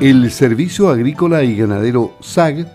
[0.00, 2.72] El Servicio Agrícola y Ganadero SAG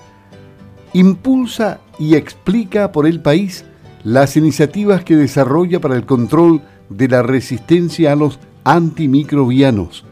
[0.92, 3.64] impulsa y explica por el país
[4.04, 10.04] las iniciativas que desarrolla para el control de la resistencia a los antimicrobianos.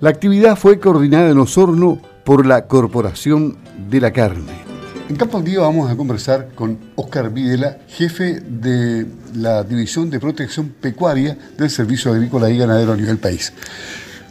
[0.00, 3.58] La actividad fue coordinada en Osorno por la Corporación
[3.90, 4.64] de la Carne.
[5.10, 10.20] En Campo al Día vamos a conversar con Oscar Videla, jefe de la División de
[10.20, 13.52] Protección Pecuaria del Servicio Agrícola y Ganadero a nivel país.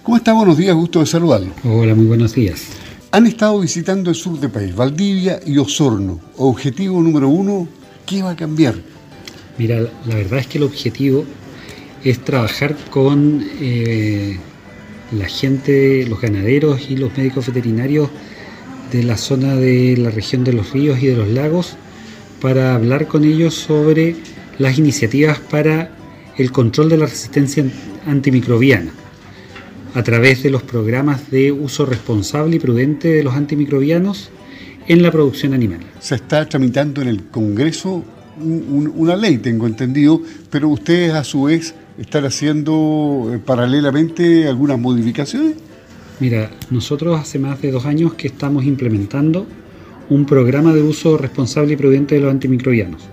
[0.04, 0.34] ¿Cómo está?
[0.34, 1.54] Buenos días, gusto de saludarlo.
[1.64, 2.66] Hola, muy buenos días.
[3.12, 6.20] Han estado visitando el sur del país, Valdivia y Osorno.
[6.36, 7.70] Objetivo número uno,
[8.06, 8.76] ¿qué va a cambiar?
[9.58, 11.24] Mira, la verdad es que el objetivo
[12.04, 14.38] es trabajar con eh,
[15.14, 18.10] la gente, los ganaderos y los médicos veterinarios
[18.92, 21.78] de la zona de la región de los ríos y de los lagos
[22.42, 24.18] para hablar con ellos sobre
[24.60, 25.96] las iniciativas para
[26.38, 27.64] el control de la resistencia
[28.06, 28.92] antimicrobiana
[29.94, 34.30] a través de los programas de uso responsable y prudente de los antimicrobianos
[34.88, 35.80] en la producción animal.
[36.00, 38.04] Se está tramitando en el Congreso
[38.40, 45.54] una ley, tengo entendido, pero ustedes a su vez están haciendo eh, paralelamente algunas modificaciones.
[46.20, 49.46] Mira, nosotros hace más de dos años que estamos implementando
[50.10, 53.04] un programa de uso responsable y prudente de los antimicrobianos.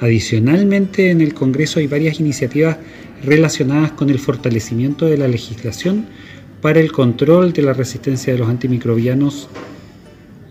[0.00, 2.76] Adicionalmente, en el Congreso hay varias iniciativas
[3.24, 6.06] relacionadas con el fortalecimiento de la legislación
[6.60, 9.48] para el control de la resistencia de los antimicrobianos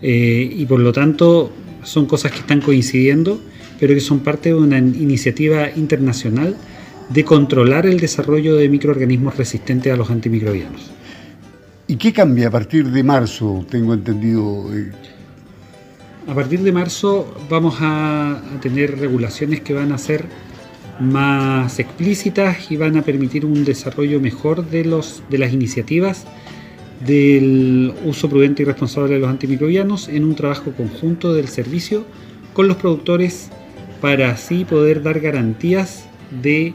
[0.02, 1.52] eh, y por lo tanto
[1.82, 3.40] son cosas que están coincidiendo,
[3.78, 6.56] pero que son parte de una iniciativa internacional
[7.08, 10.90] de controlar el desarrollo de microorganismos resistentes a los antimicrobianos.
[11.86, 14.66] ¿Y qué cambia a partir de marzo, tengo entendido?
[16.26, 20.26] A partir de marzo vamos a, tener regulaciones que van a ser
[21.00, 26.26] más explícitas y van a permitir un desarrollo mejor de, los, de las iniciativas
[27.06, 32.04] del uso prudente y responsable de los antimicrobianos en un trabajo conjunto del servicio
[32.52, 33.50] con los productores
[34.00, 36.06] para así poder dar garantías
[36.42, 36.74] de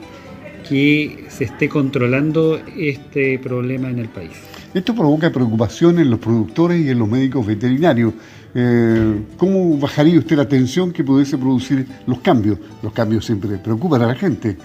[0.68, 4.32] que se esté controlando este problema en el país.
[4.74, 8.14] Esto provoca preocupación en los productores y en los médicos veterinarios.
[8.56, 12.60] Eh, ¿Cómo bajaría usted la tensión que pudiese producir los cambios?
[12.82, 14.58] Los cambios siempre preocupan a la gente.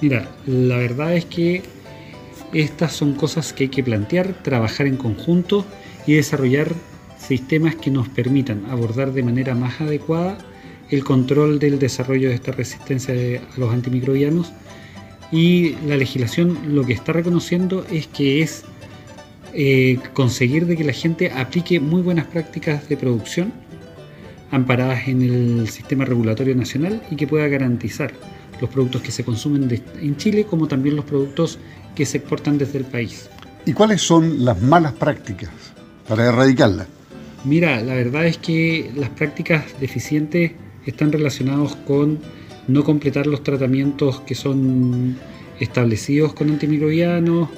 [0.00, 1.62] Mira, la verdad es que
[2.52, 5.64] estas son cosas que hay que plantear, trabajar en conjunto
[6.06, 6.72] y desarrollar
[7.18, 10.38] sistemas que nos permitan abordar de manera más adecuada
[10.90, 14.52] el control del desarrollo de esta resistencia a los antimicrobianos.
[15.30, 18.64] Y la legislación lo que está reconociendo es que es
[19.54, 23.52] eh, conseguir de que la gente aplique muy buenas prácticas de producción
[24.50, 28.12] amparadas en el sistema regulatorio nacional y que pueda garantizar
[28.60, 31.58] los productos que se consumen en Chile como también los productos
[31.96, 33.28] que se exportan desde el país.
[33.64, 35.50] ¿Y cuáles son las malas prácticas
[36.06, 36.86] para erradicarlas?
[37.44, 40.52] Mira, la verdad es que las prácticas deficientes
[40.86, 42.20] están relacionadas con
[42.68, 45.16] no completar los tratamientos que son
[45.58, 47.48] establecidos con antimicrobianos,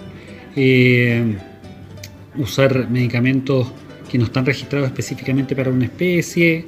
[0.56, 1.37] eh,
[2.36, 3.68] usar medicamentos
[4.10, 6.66] que no están registrados específicamente para una especie,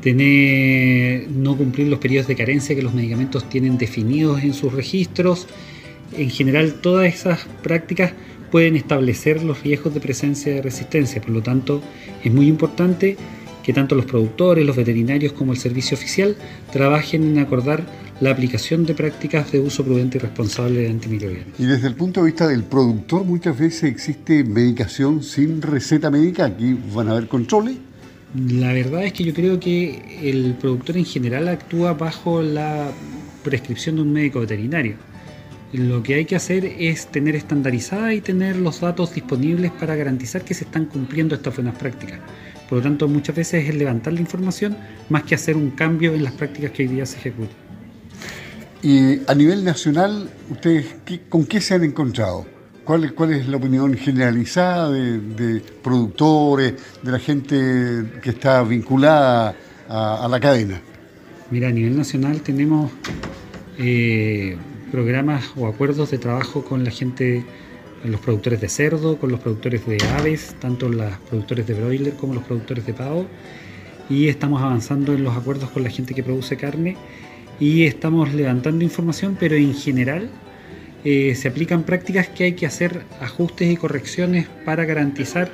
[0.00, 5.46] tener, no cumplir los periodos de carencia que los medicamentos tienen definidos en sus registros.
[6.16, 8.12] En general, todas esas prácticas
[8.50, 11.20] pueden establecer los riesgos de presencia de resistencia.
[11.20, 11.82] Por lo tanto,
[12.24, 13.16] es muy importante
[13.68, 16.36] que tanto los productores, los veterinarios como el servicio oficial
[16.72, 17.84] trabajen en acordar
[18.18, 21.48] la aplicación de prácticas de uso prudente y responsable de antimicrobianos.
[21.58, 26.46] Y desde el punto de vista del productor, muchas veces existe medicación sin receta médica.
[26.46, 27.76] Aquí van a haber controles.
[28.34, 32.90] La verdad es que yo creo que el productor en general actúa bajo la
[33.44, 34.94] prescripción de un médico veterinario.
[35.74, 40.40] Lo que hay que hacer es tener estandarizada y tener los datos disponibles para garantizar
[40.40, 42.18] que se están cumpliendo estas buenas prácticas.
[42.68, 44.76] Por lo tanto, muchas veces es levantar la información
[45.08, 47.56] más que hacer un cambio en las prácticas que hoy día se ejecutan.
[48.82, 50.86] Y a nivel nacional, ¿ustedes
[51.28, 52.46] con qué se han encontrado?
[52.84, 59.54] ¿Cuál, es la opinión generalizada de, productores, de la gente que está vinculada
[59.88, 60.80] a, la cadena?
[61.50, 62.90] Mira, a nivel nacional tenemos
[63.78, 64.56] eh,
[64.90, 67.44] programas o acuerdos de trabajo con la gente
[68.04, 72.34] los productores de cerdo, con los productores de aves, tanto los productores de broiler como
[72.34, 73.26] los productores de pavo.
[74.08, 76.96] Y estamos avanzando en los acuerdos con la gente que produce carne
[77.60, 80.30] y estamos levantando información, pero en general
[81.04, 85.50] eh, se aplican prácticas que hay que hacer ajustes y correcciones para garantizar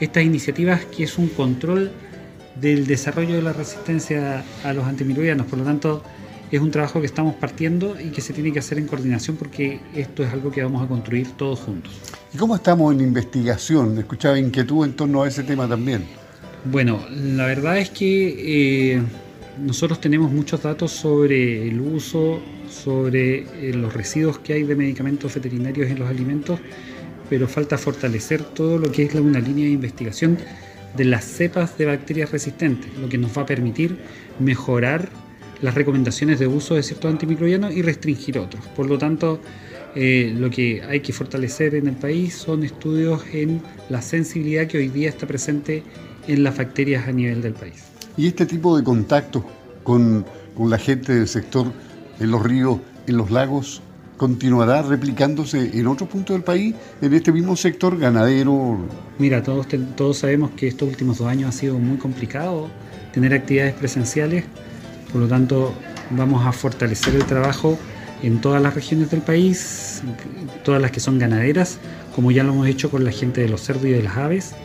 [0.00, 1.92] estas iniciativas que es un control
[2.60, 5.46] del desarrollo de la resistencia a los antimicrobianos.
[5.46, 6.02] Por lo tanto,
[6.56, 9.80] es un trabajo que estamos partiendo y que se tiene que hacer en coordinación porque
[9.94, 11.92] esto es algo que vamos a construir todos juntos.
[12.32, 13.98] ¿Y cómo estamos en investigación?
[13.98, 16.04] Escuchaba inquietud en torno a ese tema también.
[16.64, 19.02] Bueno, la verdad es que eh,
[19.58, 22.40] nosotros tenemos muchos datos sobre el uso,
[22.70, 26.60] sobre eh, los residuos que hay de medicamentos veterinarios en los alimentos,
[27.28, 30.38] pero falta fortalecer todo lo que es una línea de investigación
[30.96, 33.98] de las cepas de bacterias resistentes, lo que nos va a permitir
[34.38, 35.08] mejorar
[35.62, 38.64] las recomendaciones de uso de ciertos antimicrobianos y restringir otros.
[38.76, 39.40] Por lo tanto,
[39.94, 44.78] eh, lo que hay que fortalecer en el país son estudios en la sensibilidad que
[44.78, 45.82] hoy día está presente
[46.26, 47.84] en las bacterias a nivel del país.
[48.16, 49.44] ¿Y este tipo de contactos
[49.82, 50.24] con,
[50.56, 51.72] con la gente del sector
[52.18, 53.82] en los ríos, en los lagos,
[54.16, 58.78] continuará replicándose en otros puntos del país, en este mismo sector ganadero?
[59.18, 59.66] Mira, todos,
[59.96, 62.68] todos sabemos que estos últimos dos años ha sido muy complicado
[63.12, 64.44] tener actividades presenciales
[65.14, 65.72] por lo tanto,
[66.10, 67.78] vamos a fortalecer el trabajo
[68.24, 70.02] en todas las regiones del país,
[70.64, 71.78] todas las que son ganaderas,
[72.16, 74.56] como ya lo hemos hecho con la gente de los cerdos y de las aves,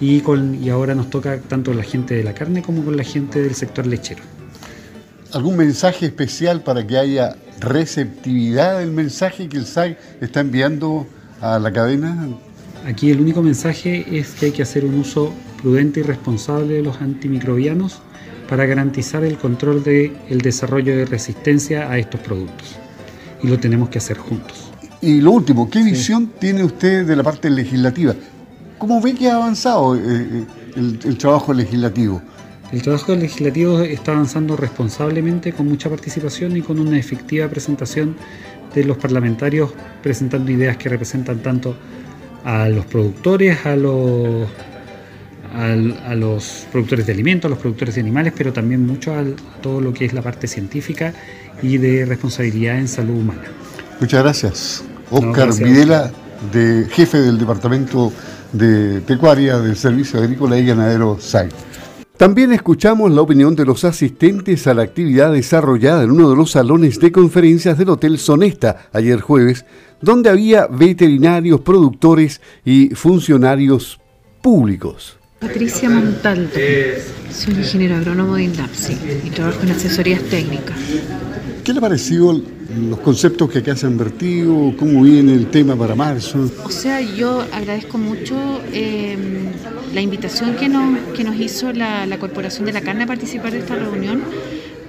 [0.00, 3.02] y, con, y ahora nos toca tanto la gente de la carne como con la
[3.02, 4.22] gente del sector lechero.
[5.32, 11.04] ¿Algún mensaje especial para que haya receptividad del mensaje que el SAG está enviando
[11.40, 12.28] a la cadena?
[12.86, 16.82] Aquí el único mensaje es que hay que hacer un uso prudente y responsable de
[16.82, 18.00] los antimicrobianos
[18.50, 22.76] para garantizar el control del el desarrollo de resistencia a estos productos.
[23.44, 24.72] Y lo tenemos que hacer juntos.
[25.00, 28.12] Y lo último, ¿qué visión tiene usted de la parte legislativa?
[28.76, 30.44] ¿Cómo ve que ha avanzado eh, eh,
[30.74, 32.20] el, trabajo legislativo?
[32.72, 38.16] El trabajo legislativo está avanzando responsablemente, con mucha participación y con una efectiva presentación
[38.74, 39.70] de los parlamentarios,
[40.02, 41.76] presentando ideas que representan tanto
[42.44, 44.48] a los productores, a los
[45.54, 49.24] a los productores de alimentos, a los productores de animales, pero también mucho a
[49.60, 51.12] todo lo que es la parte científica
[51.62, 53.42] y de responsabilidad en salud humana.
[54.00, 54.84] Muchas gracias.
[55.10, 56.10] Oscar Videla,
[56.52, 58.12] de jefe del Departamento
[58.52, 61.48] de Pecuaria del Servicio Agrícola y Ganadero SAI.
[62.16, 66.50] También escuchamos la opinión de los asistentes a la actividad desarrollada en uno de los
[66.50, 69.64] salones de conferencias del Hotel Sonesta ayer jueves,
[70.02, 74.00] donde había veterinarios, productores y funcionarios
[74.42, 75.19] públicos.
[75.40, 76.52] Patricia Montaldo,
[77.32, 78.92] soy ingeniero agrónomo de INDAPSI
[79.24, 80.76] y trabajo en asesorías técnicas.
[81.64, 82.42] ¿Qué le ha parecido
[82.78, 84.74] los conceptos que acá se han vertido?
[84.76, 86.50] ¿Cómo viene el tema para marzo?
[86.62, 88.36] O sea, yo agradezco mucho
[88.74, 89.46] em,
[89.94, 93.60] la invitación que nos, que nos hizo la, Corporación de la Carne a participar de
[93.60, 94.22] esta reunión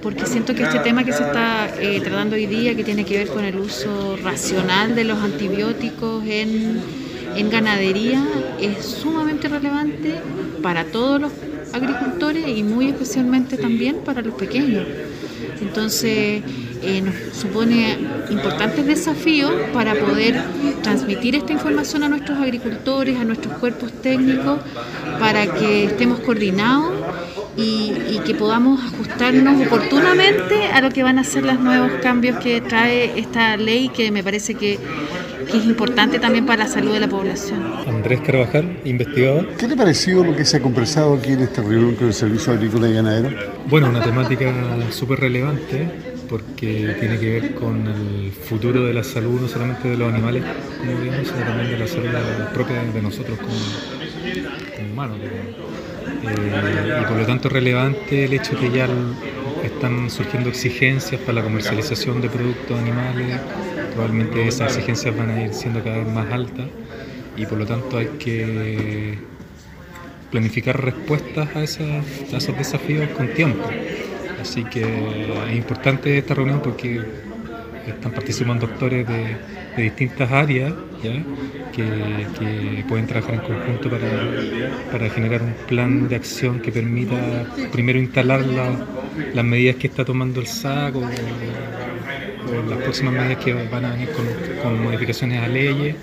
[0.02, 3.16] porque siento que este tema que se está eh, tratando hoy día, que tiene que
[3.18, 7.01] ver con el uso racional de los antibióticos en
[7.36, 8.24] en ganadería
[8.60, 10.20] es sumamente relevante
[10.62, 11.32] para todos los
[11.72, 14.84] agricultores y muy especialmente también para los pequeños.
[15.60, 16.42] Entonces
[16.82, 17.96] eh, nos supone
[18.30, 20.42] importantes desafíos para poder
[20.82, 24.58] transmitir esta información a nuestros agricultores, a nuestros cuerpos técnicos,
[25.20, 26.92] para que estemos coordinados
[27.56, 32.38] y, y, que podamos ajustarnos oportunamente a lo que van a ser los nuevos cambios
[32.38, 34.78] que trae esta ley, que me parece que
[35.50, 37.60] que es importante también para la salud de la población.
[37.86, 39.48] Andrés Carvajal, investigador.
[39.58, 42.52] ¿Qué le pareció lo que se ha conversado aquí en esta reunión con el Servicio
[42.52, 43.30] Agrícola y Ganadero?
[43.68, 44.52] Bueno, una temática
[44.90, 45.88] súper relevante
[46.28, 50.42] porque tiene que ver con el futuro de la salud, no solamente de los animales,
[50.78, 52.08] como digamos, sino también de la salud
[52.54, 55.18] propia de nosotros como, humanos.
[55.20, 58.88] Eh, y por lo tanto es relevante el hecho que ya
[59.62, 63.38] están surgiendo exigencias para la comercialización de productos animales
[63.92, 66.66] probablemente esas exigencias van a ir siendo cada vez más altas
[67.36, 69.18] y por lo tanto hay que
[70.30, 73.68] planificar respuestas a, esos desafíos con tiempo.
[74.40, 77.00] Así que es importante esta reunión porque
[77.86, 79.36] están participando actores de,
[79.82, 80.72] distintas áreas
[81.72, 88.44] Que, pueden trabajar en conjunto para, generar un plan de acción que permita primero instalar
[89.34, 90.94] las medidas que está tomando el SAC
[92.68, 94.08] las próximas medidas que van a venir
[94.62, 95.96] con, modificaciones a leyes.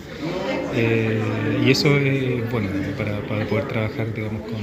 [0.75, 1.19] Eh,
[1.65, 4.59] y eso es bueno para, poder trabajar digamos, con,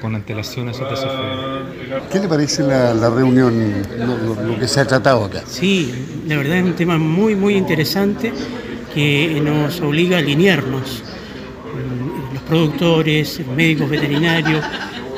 [0.00, 1.62] con antelación a esos desafíos.
[2.10, 5.42] ¿Qué le parece la, reunión, lo, que se ha tratado acá?
[5.46, 5.94] Sí,
[6.26, 8.32] la verdad es un tema muy, muy interesante
[8.94, 11.02] que nos obliga a alinearnos.
[12.32, 14.64] Los productores, médicos veterinarios,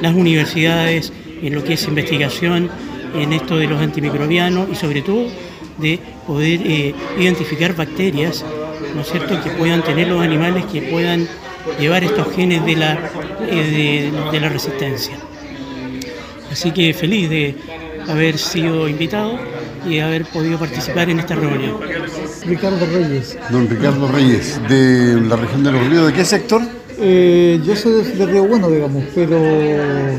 [0.00, 1.12] las universidades,
[1.42, 2.70] en lo que es investigación
[3.14, 5.26] en esto de los antimicrobianos y sobre todo
[5.78, 8.44] de poder eh, identificar bacterias,
[8.94, 11.28] ¿no es cierto?, que puedan tener los animales que puedan
[11.78, 12.98] llevar estos genes de la,
[13.48, 15.16] eh, de, la resistencia.
[16.50, 17.54] Así que feliz de,
[18.08, 19.38] haber sido invitado
[19.88, 21.78] y haber podido participar en esta reunión.
[22.44, 23.36] Ricardo Reyes.
[23.50, 26.62] Don Ricardo Reyes, de la región de los ríos, ¿de qué sector?
[26.98, 29.38] Eh, yo soy de, Río Bueno, digamos, pero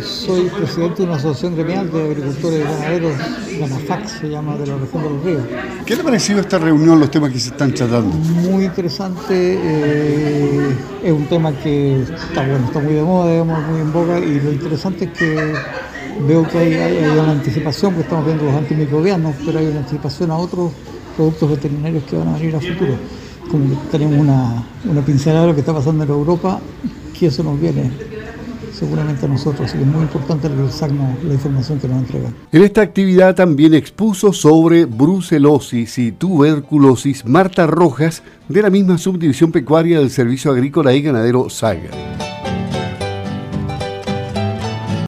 [0.03, 3.13] soy presidente de una asociación gremial de agricultores y ganaderos,
[3.59, 5.41] la MAFAC se llama, de la región de los ríos.
[5.85, 8.15] ¿Qué le ha parecido esta reunión, los temas que se están tratando?
[8.15, 13.81] Muy interesante, eh, es un tema que está bueno, está muy de moda, digamos, muy
[13.81, 15.53] en boga, y lo interesante es que
[16.27, 20.37] veo que hay, una anticipación, porque estamos viendo los antimicrobianos, pero hay una anticipación a
[20.37, 20.71] otros
[21.15, 22.93] productos veterinarios que van a venir a futuro
[23.49, 26.59] como tenemos una, una pincelada de lo que está pasando en Europa,
[27.17, 27.91] que eso nos viene
[28.77, 32.35] seguramente a nosotros, y es muy importante el la información que nos entregan.
[32.51, 39.51] En esta actividad también expuso sobre brucelosis y tuberculosis Marta Rojas, de la misma subdivisión
[39.51, 42.36] pecuaria del Servicio Agrícola y Ganadero SAGA.